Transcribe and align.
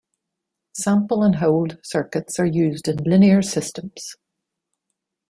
Sample 0.73 1.21
and 1.21 1.35
hold 1.35 1.77
circuits 1.83 2.39
are 2.39 2.45
used 2.47 2.87
in 2.87 3.03
linear 3.03 3.43
systems. 3.43 4.15